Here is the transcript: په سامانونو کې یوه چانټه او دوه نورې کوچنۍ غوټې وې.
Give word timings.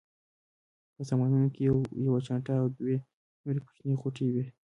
په 0.95 1.01
سامانونو 1.09 1.47
کې 1.53 1.61
یوه 2.05 2.19
چانټه 2.25 2.53
او 2.61 2.67
دوه 2.77 2.95
نورې 3.43 3.59
کوچنۍ 3.67 3.93
غوټې 4.01 4.27
وې. 4.33 4.45